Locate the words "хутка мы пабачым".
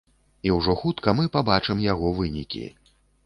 0.83-1.83